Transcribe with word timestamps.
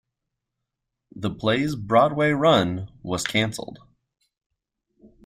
The 1.15 1.29
play's 1.29 1.75
Broadway 1.75 2.31
run 2.31 2.89
was 3.03 3.23
canceled. 3.23 3.77